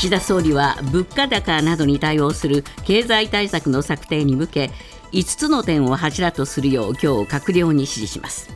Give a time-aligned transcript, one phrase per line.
[0.00, 4.70] 岸田総理は物価高などに対応する経済対策の策定に向け
[5.12, 8.48] 5つの点を柱とするよう今日閣僚に指示します。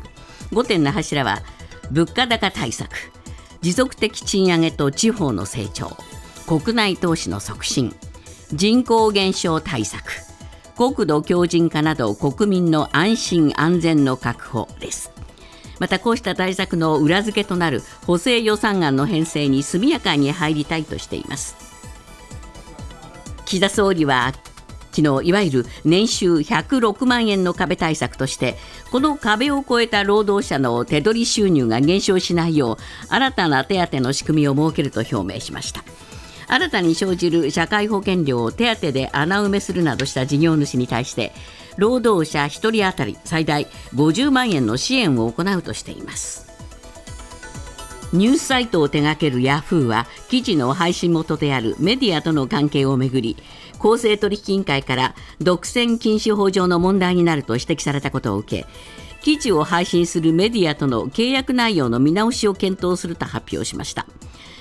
[0.53, 1.43] 5点の柱は
[1.91, 3.13] 物価高対策
[3.61, 5.99] 持続的賃上げと地方の成長
[6.47, 7.95] 国内投資の促進
[8.55, 10.03] 人口減少対策
[10.79, 15.24] 国土強靭化など国民の安心安全の確保です。
[15.79, 21.57] またこうした対策の裏付けとなる補正予算案の編成に速やかに入りたいとしています。
[23.45, 24.33] 岸田総理は
[24.93, 28.57] 昨日いわゆる年収106万円の壁対策として
[28.93, 32.77] この壁を越えた労働者の手取り収入が減少しないよう
[33.09, 35.83] 新たな手当の仕組みを設けると表明しました。
[36.47, 41.33] 新たに生じる社会保険料を手当で穴埋めするなどした事業主に対して
[41.77, 46.45] 労働者1人当たり最大50万円の支援を行うとしています。
[48.13, 53.37] ニュースサイトを手掛けるヤフーは記事の配信元であるメディアとの関係をめぐり
[53.81, 58.67] 公正取引委員会から独占禁止法上の問題になると指摘されたことを受け
[59.21, 64.07] 記事を配信するメディアとの契約内容の見直しを検討すると発表しました。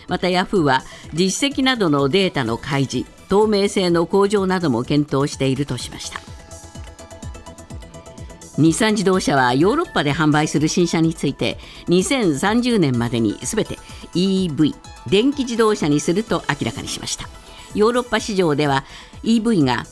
[0.08, 0.84] またヤフーは
[1.14, 6.33] 実績などのデータの開示透明性の向上なども検討しているとしました。
[8.58, 13.80] 日産自動車はヨーロッパで販売する新車について2030年までにすべて
[14.14, 14.76] EV
[15.10, 17.28] 電気自動車にすると明らかにしました。
[17.74, 18.84] ヨーロッパ市場では
[19.24, 19.86] EV が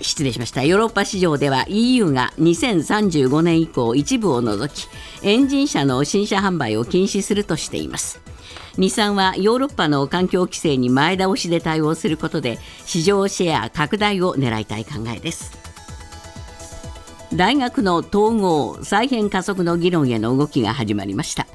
[0.00, 0.64] 失礼しました。
[0.64, 4.88] ヨーロッパ市場では EU が2035年以降一部を除き
[5.22, 8.20] エンジン車の新車販売を禁止するとしています。
[8.76, 15.73] 日産はヨーロッパの環境規制に前倒しで対応することで市場シェア拡大を狙いたい考えです。
[17.34, 21.48] 大学の統合再編加速の議論への動きが始まりました。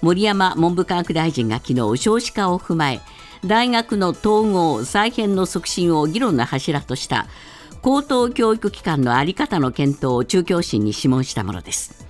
[0.00, 3.00] 森山文部科学大臣が昨日少子化を踏まえ
[3.44, 7.26] 大学の統合再編の促進を議論の柱とした
[7.82, 12.06] 高等教育機関の在り方の検討を中教審に諮問したものです。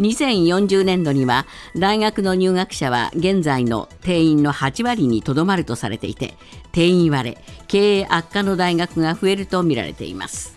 [0.00, 1.46] 2040年度には
[1.76, 6.34] 大学の入学者は現在の定員の8割にとどまるとされていて
[6.72, 10.53] 定員割れ経営悪化の大学が増えるとみられています。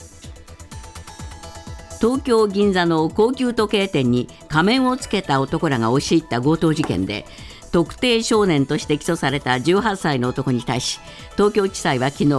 [2.00, 7.26] 東京・銀座の高級時計店に仮面をつけた男らが押し入った強盗事件で
[7.72, 11.00] 特定少年として起訴された18歳の男に対し
[11.34, 12.30] 東京地裁は昨日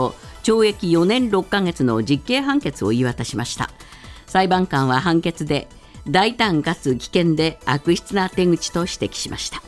[0.43, 3.71] 懲役4年6ヶ月の実刑判決を言い渡しました。
[4.27, 5.69] 裁判官は判決で
[6.07, 9.63] 大胆かつ危険で悪質な手口と指摘しました。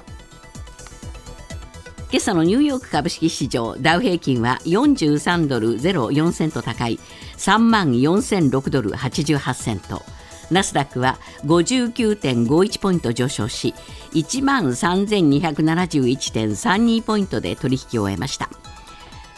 [2.13, 6.99] 今朝のニューヨーク株式市場ダウ平均は43ドル04セント高い
[7.37, 10.03] 3万4006ドル88セント。
[10.51, 13.77] ナスダックは59.51ポイント上昇し
[14.13, 18.51] 1万3271.32ポイントで取引を終えました。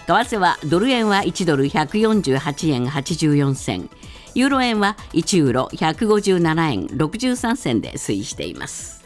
[0.07, 3.91] 為替はドル円は1ドル148円84銭。
[4.35, 9.02] ユーロ円は1ユーロ157円63銭で推移しています。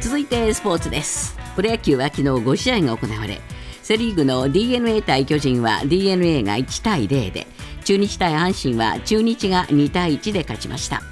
[0.00, 1.36] 続いてスポーツです。
[1.54, 3.38] プロ野球は昨日5試合が行われ
[3.82, 7.46] セ・リーグの d n a 対巨人は d n a が1対0で
[7.84, 11.02] 中日対阪神は中日が2対1で勝ちました。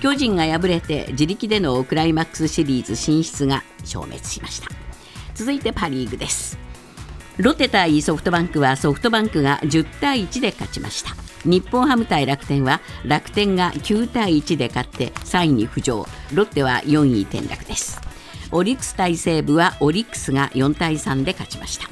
[0.00, 4.68] 巨人が敗れて自力でのクライマックスシリーズ進出が消滅しました。
[5.34, 6.58] 続いてパ・リーグです。
[7.36, 11.14] ロッテ対ソフトバンクはソフトバンクが10対1で勝ちました。
[11.44, 16.06] 日本ハム対楽天は楽天が9対1で勝って3位に浮上。
[16.32, 18.07] ロッテは4位転落です。
[18.52, 21.88] オリックス対西武はオリックスが4対3で勝ちました。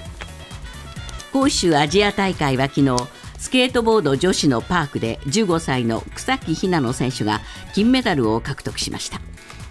[1.32, 2.96] 杭州アジア大会は昨日
[3.38, 7.40] スケートボード女子のパークで15歳の草木ひなの選手が
[7.74, 9.20] 金メダルを獲得しました。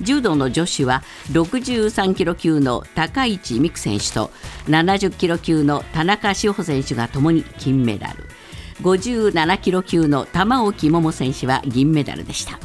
[0.02, 4.30] 柔道の女子は63キロ級の高市美空選手と
[4.68, 8.26] 70キロ級の田中志保選手がともに金メダル。
[8.82, 12.60] 57キロ級の玉置桃選手は銀メダルでした。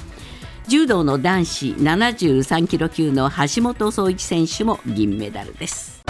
[0.68, 6.02] 柔道の男子73キロ級の橋本壮一選手も銀メダルです。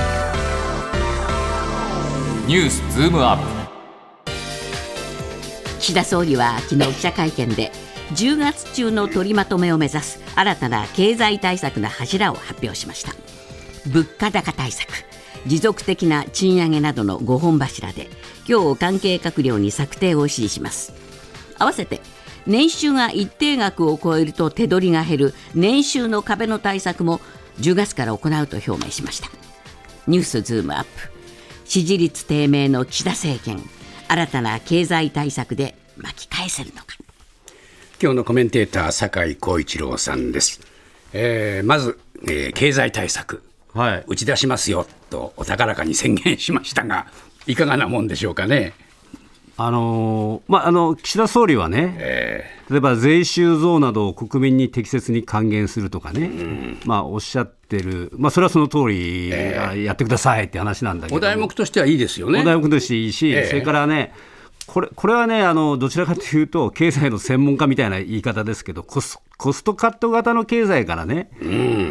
[2.47, 4.31] ニュースズームアップ。
[5.79, 7.73] 岸田総理は昨日記者会見で
[8.15, 13.13] 10月中の取りまとめを目指す新たな経済対策の柱を発表しました。
[13.87, 14.89] 物価高対策
[15.47, 18.11] 持続的な賃上げなどの5本柱で
[18.47, 20.93] 今日関係閣僚に策定を指示します。
[21.59, 22.01] 合わせて
[22.51, 25.35] 年収が一定額を超えると手取りが減る。
[25.55, 27.21] 年収の壁の対策も
[27.61, 29.31] 10月から行うと表明しました。
[30.09, 30.89] ニュースズームアップ。
[31.65, 33.63] 支持率低迷の岸田政権。
[34.09, 36.97] 新たな経済対策で巻き返せるのか。
[38.03, 40.61] 今日のコメンテーター酒井光一郎さんです、
[41.13, 43.45] えー、まず、えー、経済対策。
[43.75, 44.05] はい。
[44.09, 47.07] 打ち出しますよとお高らかに宣言しましたが、
[47.47, 48.73] いかがなもんでしょうかね。
[49.63, 51.97] あのーまあ、あの岸田総理はね、
[52.71, 56.31] 例えば税収増などを国民に適切に還元するとかね、
[56.87, 62.41] まあ、おっしゃってる、まあ、それはその通り、あやってくださいって話なんだけどお題目としてはいいですよね。
[62.41, 63.47] お題目としていいし、ええ。
[63.47, 64.15] それからね、
[64.73, 71.31] これこれはねあの、どちらかというと、経済の専門家みたいな言い方ですけど、コスコストカット型の経済からね、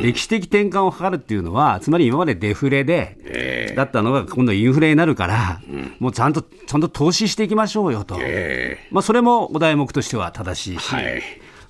[0.01, 5.61] 歴史的転換を図るっていうのは、つまり今までデフレで、だったのが、今度インフレになるから、
[5.99, 11.21] もうちゃんとちゃんと投資していきましょうよと、えまあ、それもお題目としては正しいし、はい。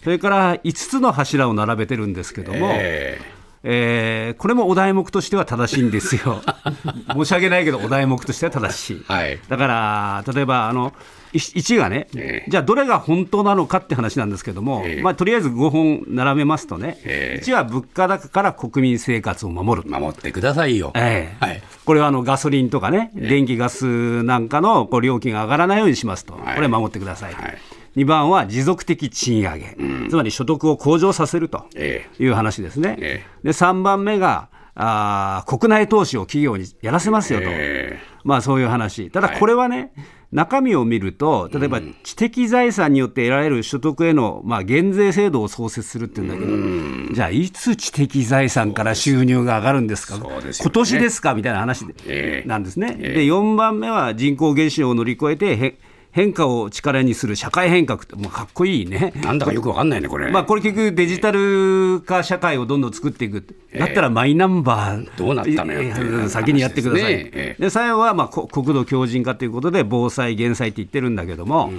[0.03, 2.69] それから5つの柱を並べてるんですけども。
[2.73, 3.19] え
[3.63, 6.41] えーこれもお題目としては正しいんですよ。
[7.13, 9.03] 申し訳ないけど、お題目としては正しい。
[9.07, 9.39] はい。
[9.49, 10.93] だから、例えば、あの、
[11.33, 12.49] 1がね、ええ。
[12.49, 15.01] じゃあどれが本当なのかって話なんですけども、ええ。
[15.01, 17.45] まあ、とりあえず5本並べますとね、ええ。
[17.45, 19.89] 1は物価高から国民生活を守る。
[19.89, 20.91] 守ってくださいよ。
[20.95, 21.45] ええ。
[21.45, 21.61] はい。
[21.85, 26.55] これはあのガソリンとかね、電気、ガスなんかのこう料金が上がらないようにしますと、はい。
[26.55, 27.57] これ守ってください、はい
[27.95, 29.75] 2番は持続的賃上げ、
[30.09, 32.97] つまり所得を向上させるとえいう話ですね。
[32.99, 39.91] えで3番目があー国内投資を企業にやらせますよと、えまあ、そういう話、ただこれはね、
[40.31, 50.51] 中身を見ると、例えば知的財産によって得られる所得への、まあ、減税制度を創設するっていうんだけど、じゃあ、いつ知的財産から収入が上がるんですか、すよね。
[50.61, 51.33] 今年ですか？
[51.33, 52.47] みたいな話でええ。
[52.47, 52.93] なんですね。
[52.93, 55.79] で4番目は人口減少を乗り越えてへ
[56.11, 59.13] 変化を力にする社会変革って、もうかっこいいね。
[59.23, 60.31] なんだかよくわかんないね、これ。
[60.31, 63.45] まあ、これ結局デジタル化社会をどんどん作っていく、
[63.77, 71.71] だったらマイナンバー、どうなったのよっ先にやってください、ええで最後はまあこ国土強靭化ということで、防災・減災って言ってるんだけども、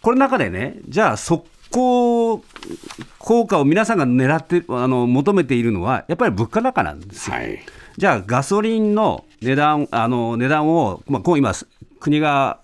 [0.00, 2.42] これの中でね、じゃあ、速攻
[3.18, 7.36] 効果を皆さんが狙ってあの求めているのは、やっぱり物価高なんですよ。
[7.36, 7.60] はい。
[7.96, 11.52] じゃあ、ガソリンの値段あの値段を、まあ、こう今、
[12.00, 12.60] 国が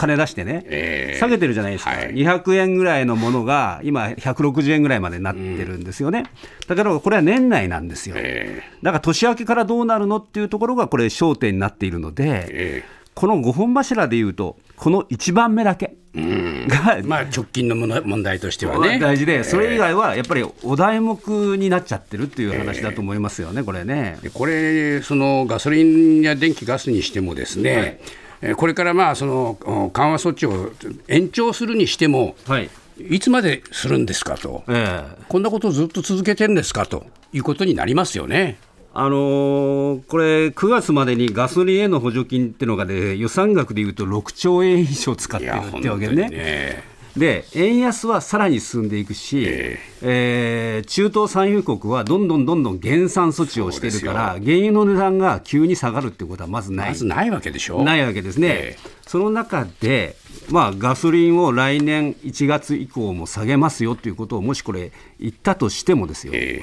[0.00, 1.18] 金出してね、ええ。
[1.18, 2.14] 下げてるじゃないですか、はい。
[2.14, 6.24] 200円ぐらいのものが今、160円ぐらいまでになってるんですよね、
[6.66, 18.96] だからこれは年内なんですよ、えだから年明けからどうなるのっていうところが、これ、焦点になっているので、えこの5本柱でいうと、この1番目だけが、まあ、直近のもの問題としてはね。
[19.02, 24.16] 大事で、それ以外はやっぱりお題目になっちゃってるっていう話だと思いますよね、これね。
[24.22, 30.72] でこれ、そのガソリンや電気、ガスにしてもですね、えーこれからまあそのお緩和措置を
[31.08, 32.70] 延長するにしても、はい
[33.08, 38.58] いつまでするんですかと、ええこんなことをずっと続けてるんですかということになりますよね。
[38.92, 46.82] あのーこれ、9月までにガソリンへの補助金っていうのがね、予算額でいうと6兆円以上使ってるってわけね。
[47.16, 47.44] ね。
[47.44, 56.88] で、円安はさらに進んでいくし、ええー中東産油国はどんどんどんどん減産措置をしてるから、原油の値段が急に下がるってことはまずない。
[56.90, 57.82] まずないわけでしょ。
[57.82, 60.14] ないわけですね、ええその中で、
[60.50, 66.62] まあ、ガソリンを来年1月以降も下げますよということを、もしこれ、言ったとしてもですよ、え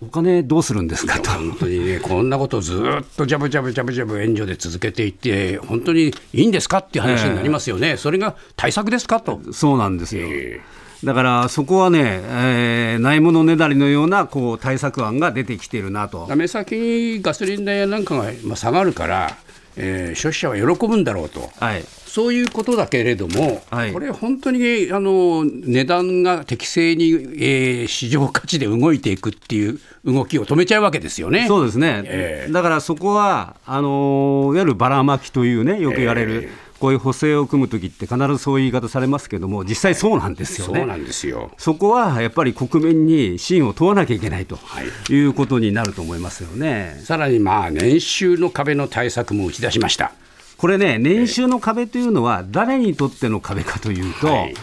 [0.00, 1.30] お金どうするんですかと。
[1.30, 9.40] 本当にね、こんなことをずっとジャブジャブジャブジャブ援助で続けていって、本当にいいんですかっていう話になりますよね、それが対策ですかと。
[9.52, 10.26] そうなんですよ。
[10.28, 10.60] え
[11.04, 16.28] だからそこはね、えーないものねだりのようなこう対策案が出てきてるなと。
[16.34, 19.36] 目先にガソリン代やなんかがまあ下がるから、
[19.76, 21.50] えー消費者は喜ぶんだろうと。
[21.60, 21.84] はい、
[22.18, 31.46] そういうことだけれども、はいこれ、本当にあの値段が適正に、えー市場価値で動いていくっていう動きを止めちゃうわけですよね。
[31.46, 36.48] そうですね、ええだからそこはあのーいわゆるばらまきというね、よく言われる、
[36.80, 40.80] こういう補正を組むときって、必ずそういう言い方されますけども、実際そうなんですよね。
[40.80, 41.52] そうなんですよ。
[41.56, 47.00] そこはやっぱり国民に信を問わなきゃいけないとはいいうことになると思いますよね。
[47.04, 50.10] さらにまあ年収の壁の対策も打ち出しました。
[50.58, 54.54] これね、年収の壁というのは、誰にとっての壁かというと、はい。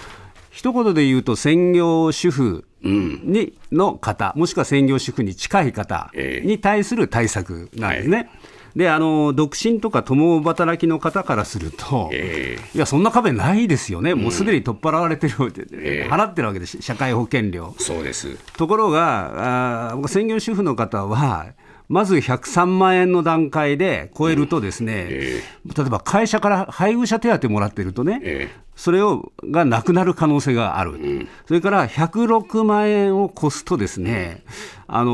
[0.51, 6.47] 一言で言うと、専業主婦に、の方、もしくは専業主婦に近い方ええ。
[6.47, 8.29] に対する対策なんですね。
[8.75, 15.35] であの独身とか共働きの方からすると、えいや、そんな壁ないですよね、もうすでに取っ払われてる、
[15.71, 16.11] ええ。
[16.11, 17.73] 払ってるわけです、社会保険料。
[17.79, 18.37] そうです。
[18.57, 21.53] ところが、あ専業主婦の方は、
[21.87, 34.43] まず103万円の段階で超えると、ですね、え例えば会社から配偶者手当もらってるとね、えそれをがなくなる可能性がある、それから106万円を超すと、ですね、
[34.87, 35.11] あの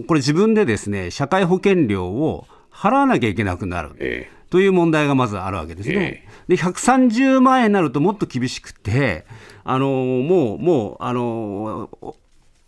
[0.00, 3.92] ーこれ、自分でですね社会保険料を払わなきゃいけなくなる。
[3.98, 6.28] えという問題がまずあるわけですね。
[6.46, 9.26] で130万円になるともっと厳しくて、
[9.64, 11.88] あのもう、もう、あの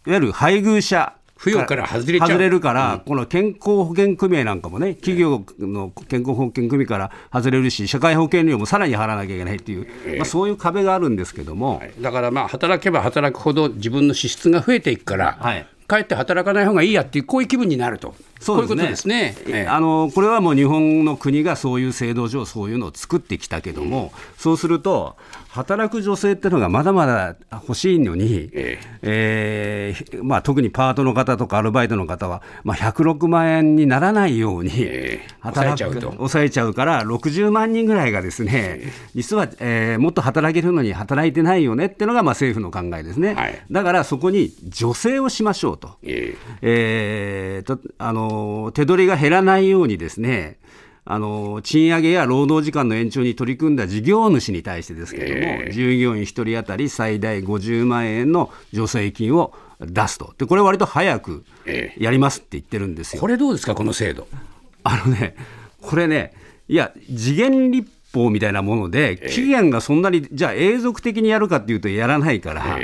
[0.05, 18.75] いわゆる配偶者扶養から外れ外れるから、この健康保険組合なんかもね、企業の健康保険組合から外れるし、社会保険料もさらに払わなきゃいけないっていう、まあ、そういう壁があるんですけども、だからまあ働けば働くほど自分の支出が増えていくから、はいかえって働かない方がいいやっていう、こういう気分になると、そうですね。
[18.75, 19.37] こういうことですね。
[19.47, 25.17] ええあのこれはもう日本の国がそういう制度上、そういうのを作ってきたけども、そうすると、
[25.49, 29.95] 働く女性っていうのがまだまだ欲しいのに、ええ。
[29.97, 35.29] ーまあ、特にパートの方とかアルバイトの方は、まあ、106万円にならないように、ええ。
[35.41, 36.17] 働く抑えちゃうと。
[36.17, 43.63] 抑えちゃうから、60万人ぐらいがですね、実は、えーもっと働けるのに働いてないよねっていうのがまあ政府の考えですね、はい。
[43.71, 45.97] だからそこに助成をしましょうと。
[46.03, 50.59] ええーとあの手取りが減らないようにですね
[51.09, 63.21] あの賃上げや労働時間の延長に取り組んだ事業主に対してですけれども、従業員1人当たり最大50万円の助成金を出すと、でこれ、割と早くえやりますって言ってるんですよ。
[63.21, 64.27] これどうですか、この制度？
[64.83, 65.37] あのね、
[65.81, 66.33] これね、
[66.69, 72.81] いや、次元立法みたいなもので、期限がそんなに、じゃあ、永続的にやるかっていうと、やらないから、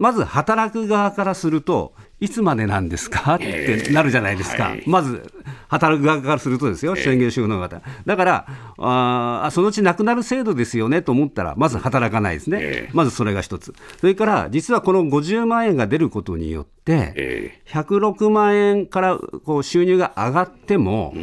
[0.00, 3.34] まず働く側からすると、いつまでなんですか？
[3.34, 4.82] ってなるじゃないですか、はい。
[4.86, 5.22] まず
[5.68, 8.46] 働く側からするとですよ、専業主婦の方、だから
[8.78, 12.90] あー、そのうちなくなる制度ですよねと思ったら、まず働かないですね、ええ。
[12.92, 21.14] まずそれが一つ、それから実はこの50万円が出ることによって、え106万円からこう収入が上がっても、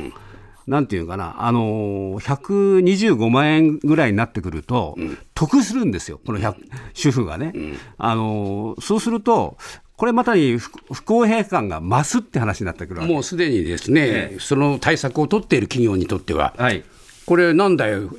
[0.67, 4.97] なんていうかな、あのー125万円ぐらいになってくると、
[5.33, 6.55] 得するんですよ、この100
[6.93, 7.53] 主婦がね。
[7.97, 9.57] あのーそうすると、
[9.99, 16.85] これまたに不不公平感が増すって話になってくるもうすでにですね、その対策を取っている企業にとっては、はい、
[17.25, 18.09] これ、なんだよ、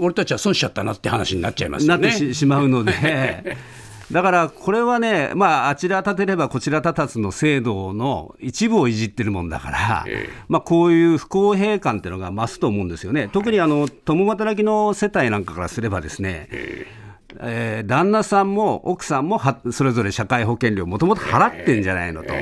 [0.00, 2.16] 俺たちは損しちゃったなって話になっちゃいますなってよね。
[2.16, 3.58] ししまうので。
[4.10, 10.06] だからこれはね、まあ、あちら立てればこちら立たずの制度の一部をいじってるもんだから、
[10.48, 22.32] まあ、こういう不公平感っていうのが増すと思うんですよね、特にあの共働きの世帯なんかからすればですね、えー旦那さんも奥さんもはそれぞれ社会保険料、もともと払ってんじゃないのと、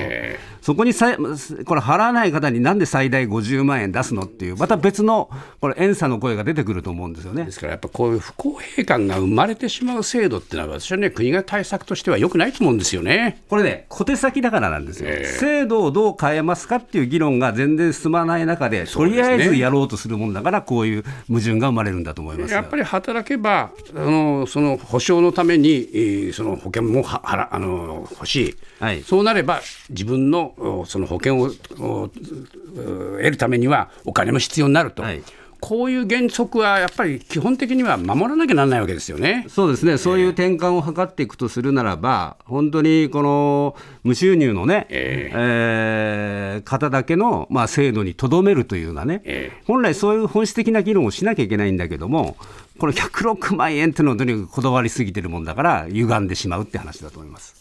[0.60, 1.16] そこにさ
[1.64, 5.30] これ、払わない方になんで最大50万円出すのっていう、また別の
[5.60, 7.44] これ、怨嗟の声が出てくると思うんですよね。
[7.44, 7.52] で。
[7.52, 13.42] すからやっぱこういう不公平感が生まれてしまう制度っていうのは、私はね、国が対策としては良くないと思うんですよね。
[13.48, 22.56] これね、小手先だからなんですよ、制度をどう変えますかっていう議論が全然進まない中で、とりあえずやろうとするもんだから、こういう矛盾が生まれるんだと思いますよ。
[22.56, 29.02] やっぱり働けば、あのその保障のために、えーその保険もははらあの欲しい、はい。
[29.02, 35.22] そうなれば、自分のおその保険を得るためにはお金も必要になると、はい。
[35.60, 39.44] こういう原則はやっぱり基本的には守らなきゃならないわけですよね。
[39.48, 52.36] そうですね、そういう転換を図っていくとするならば、本当にこの無収入のね、ええー方だけの、まあ、制度にとどめるというようなね、え本来そういう本質的な議論をしなきゃいけないんだけども、
[52.78, 57.56] この106万円っていうのはとにかくこだわりすぎてるもんだから、歪んでしまうって話だと思います。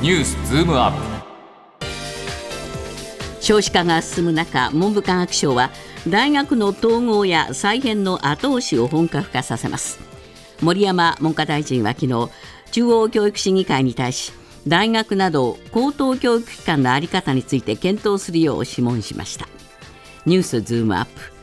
[0.00, 1.24] ニュースズームアップ。
[3.42, 5.70] 少子化が進む中文部科学省は
[6.08, 10.00] 大学の統合や再編の後押しを本格化させます。
[10.62, 12.30] 森山文科大臣は昨日
[12.70, 14.32] 中央教育審議会に対し
[14.66, 19.46] 大学など高等教育機関の在り方について検討するよう諮問しました。
[20.24, 21.33] ニュースズームアップ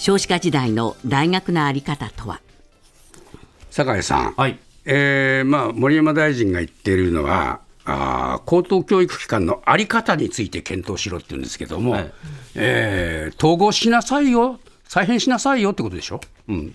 [0.00, 2.40] 少子化時代の大学の在り方とは？
[3.70, 4.58] 酒井さん、はい。
[4.86, 12.12] えーまあ、森山大臣が言っているのは、あー高等教育機関の在り方について検討しろって言うんですけども、はい。
[12.54, 16.74] えー統合しなさいよ、再編しなさいよってことでしょ、うん、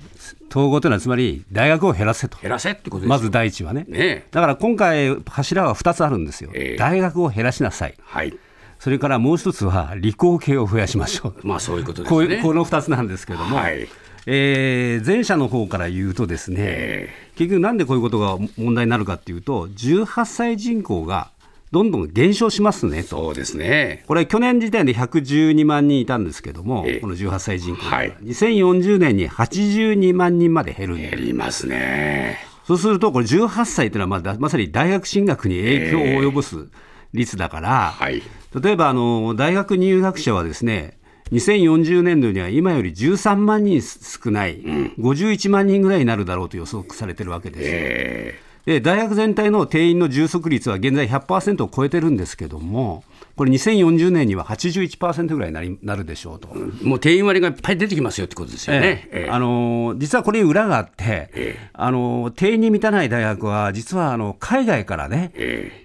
[0.51, 2.37] 統合というのはつまり大学を減らせと。
[2.37, 3.09] 減らせってことですよ。
[3.09, 3.85] まず第一はね。
[3.87, 4.27] ね。
[4.29, 6.77] だから今回柱は2つあるんですよ、ええ。
[6.77, 7.95] 大学を減らしなさい。
[8.03, 8.37] はい、
[8.79, 11.35] それからもう一つは理工系を増やしましょう。
[11.47, 12.39] まあそういうことですね。
[12.41, 13.87] この2つなんですけども、はい。
[14.27, 21.29] えー前者の方から言うとですね、え結局なんでこういうことが問題になるかっていうと18歳人口が
[21.71, 23.17] どんどん減少しますねと。
[23.17, 24.03] そうですね。
[24.07, 26.99] これ去年時点で112万人いたんですけども、ええ。
[26.99, 28.15] この18歳人口が、はい。
[28.23, 32.37] 2040年に82万人まで減るんで減りますね。
[32.65, 36.67] そうすると、これ18歳というのはまだまさに大学進学に影響を及ぼす
[37.15, 38.21] 率だから、はい。
[38.61, 40.97] 例えばあの大学入学者はですね、
[41.31, 44.61] 2040年度には今より13万人少ない、
[44.99, 47.69] 51万人ぐらいになるだろうと予測されてるわけですよ。
[47.71, 53.03] えで大学全体の定員の充足率は現在100%を超えてるんですけども、
[53.35, 56.47] これ、2040年には81%ぐらいになりなるでしょうと。
[56.83, 59.09] もう定員割れがいっぱい出てきますよってことですよね。
[59.11, 59.29] ええ。
[59.29, 65.33] あの実はこれに裏があって、あの定員に満たない大学は、実はあの海外からね、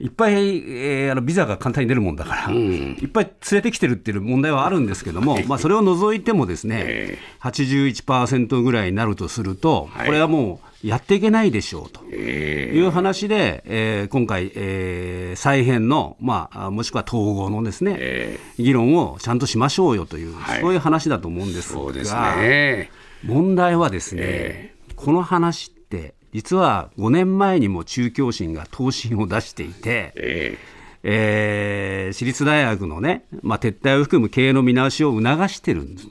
[0.00, 12.04] いっぱい、えーあのビザが簡単に出るもんだから、いっぱい連れてきてるっていう問題はあるんですけども、まあ、それを除いてもですね、81%ぐらいになるとすると、これはもうやっていけないでしょうと。
[12.04, 21.80] いう話で、えー今回、えー再編の、まあ、もしくは統合のですね、議論をちゃんとしましょうよという、はいそういう話だと思うんですが。
[21.80, 22.90] そうですね。
[23.24, 30.58] 問題はですね、えこの話って実は5年前にも中教審が答申を出していて、え
[31.02, 36.08] えー私立大学のね、まあ、撤退を含む経営の見直しを促してるんです、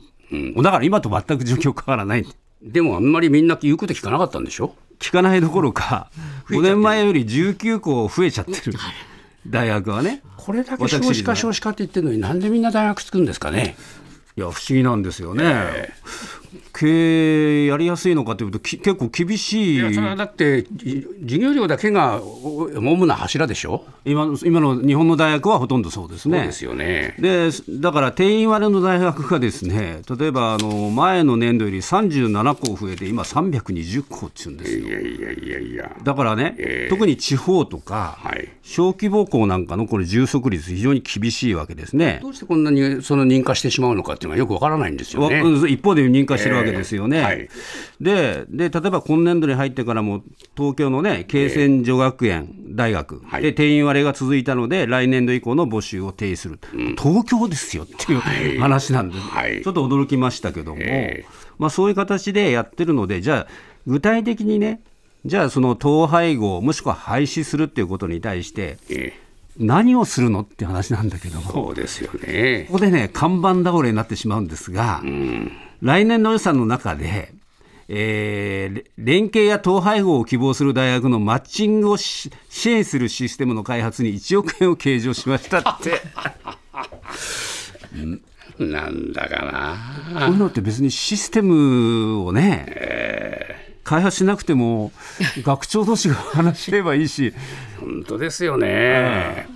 [0.63, 2.25] だから今と全く状況変わらない
[2.81, 4.75] もあんまりみんな言うこと聞かなかったんでしょ？
[4.99, 6.09] 聞かないどころか
[6.49, 8.73] 5年前より19校増えちゃってる。
[9.47, 10.21] 大学はね。
[10.35, 13.77] これだけ私少子化少子化って言ってるのになんでみんな大学作るんですかね？
[14.37, 15.93] いや不思議なんですよね、
[16.79, 23.83] 経営やりやすいのかというとき結構厳しいいやそれはだってじ授業料だけがお主な柱でしょ？
[24.05, 26.37] 今の今の日本の大学はほとんどそうですね。
[26.37, 27.15] そうですよね。
[27.19, 27.49] で
[27.81, 35.95] だから定員割れの大学がですね例えばあの前の年度より37校増えて今320校っていうんですよいやいやいやいや。
[36.01, 38.49] だからね、ええ特に地方とか、はい。
[38.63, 42.19] 小規模校なんかのこれ充足率非常に厳しいわけですね。
[42.21, 45.41] どうしてこんなにその認可してしまうのかっていうのはよくわからないんですよわね。
[45.67, 47.17] 一方で認可してるわけですよね。
[47.17, 47.49] ええはい。
[47.99, 50.23] でで例えば今年度に入ってからも
[50.55, 53.21] 東京のね慶泉女学園大学。
[53.25, 53.41] はい。
[53.43, 56.59] で定員割れが続いたので来年度以降の募集を停止する、
[56.97, 59.15] 東京ですよっていう話なんで。
[59.63, 61.25] ちょっと驚きましたけども、え
[61.57, 63.47] まあ、そういう形でやってるのでじゃあ
[63.85, 64.81] 具体的にね
[65.25, 69.29] じゃあその統廃合もしくは廃止するっていうことに対してええ。
[69.59, 71.51] 何をするのって話なんだけども。
[71.51, 72.65] そうですよね。
[72.67, 75.01] ここでね、看板倒れになってしまうんですが、
[75.81, 77.33] 来年の予算の中で、
[77.87, 86.01] えーれ連携や統廃合を希望する大学のマッチングをし支援するシステムの開発に1億円を計上しましたって、
[88.63, 89.77] なんだか
[90.13, 90.25] な。
[90.27, 94.91] こういうのって別にシステムをね、開発しなくても、
[95.41, 97.33] 学長同士が話し合えばいいし、
[97.79, 99.47] 本当ですよね。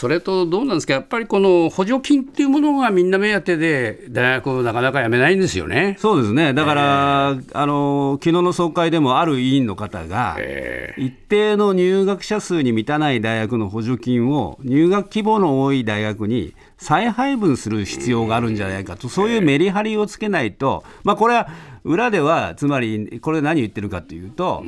[0.00, 5.96] それとどうなんですか、やっぱりこの補助金っていうものがみんな目当てで、大学をなかなか辞めないんですよね。
[5.98, 21.50] そうですね、だから、あの昨日の総会でもある委員の方が、え一定の入学者数に満たない大学の補助金を入学規模の多い大学に再配分する必要があるんじゃないかと、そういうメリハリをつけないと、まあ、これは
[21.84, 24.64] 裏では、つまりこれ、何言ってるかというと、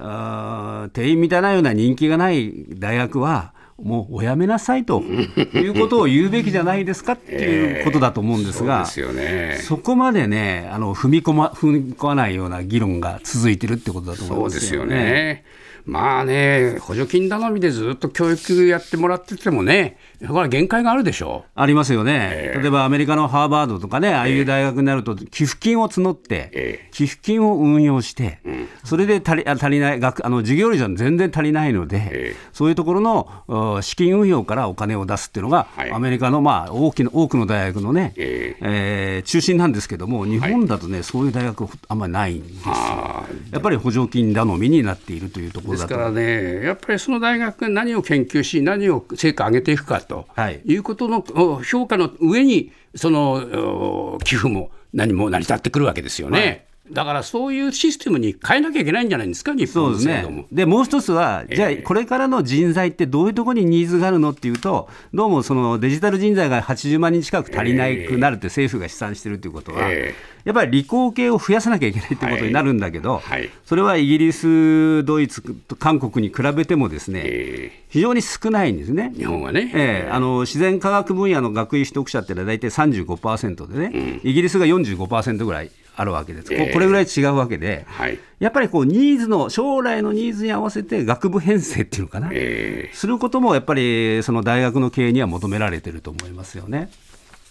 [0.00, 8.86] あー定員満たないような人気がない大学は、もうおやめなさいということを言うべきじゃないですかっていうことだと思うんですが。
[8.86, 9.58] そうですよね。
[9.62, 14.94] そこまでね、あの踏み込ま踏み込まないような議論が続いてるってことだと思いまそうですすよよね。
[14.96, 15.44] ね。
[15.86, 28.38] まあね、補助金頼みでずっと教育やってもらっててもね、これは限界があるでしょありますよね、例えばアメリカのハーバードとかね、ああいう大学になると、寄付金を募って、ええ寄付金を運用して、
[28.84, 32.36] それで足りあ足りない学あの、授業料じゃ全然足りないので、ええ。
[32.52, 35.90] そういうところのお資金運用からお金を出すっていうのが、はい。
[35.90, 39.22] アメリカの、まあ、大きな多くの大学のね、ええ。
[39.24, 42.72] ー中心なんですけども、日本だとね、そういう大学、あんまりないんですよ。
[42.74, 45.88] あやっぱり補助金頼みになっているというところだと。
[45.88, 50.60] ですからね、やっぱりその大学が何を研究し、何を成果を上げていくかと、はい。
[50.64, 56.66] い、うことのお評価の上に、そのお寄付も何も成り立ってくるわけですよね。
[56.90, 60.36] だからそういうシステムに変えなきゃいけないんじゃないですか、日本の制度も。
[60.42, 60.46] ね。
[60.52, 73.48] で、もう一つは、じゃあ、これからの人材ってどういうところにニーズがあるのっていうと、どうもそのデジタル人材が80万人近く足りないくなるって政府が試算してるということは、えやっぱり理工系を増やさなきゃいけないってことになるんだけど、はい。
[73.64, 75.42] それはイギリス、ドイツ、
[75.78, 79.10] 韓国に比べてもですね、え非常に少ないんですね。
[79.14, 80.10] ー日本はね、ええ。
[80.10, 86.72] あの自然科学分野の学位取得者っていうのは大体35%でね、イギリスが45%ぐらいあるわけです、こええ。
[86.72, 88.18] これぐらい違うわけで、はい。
[88.40, 96.88] やっぱりこうニーズの、将来のニーズに合わせて学部編成っていうのかな、えすることもやっぱりその大学の経営には求められてると思いますよね。
[96.90, 97.13] ー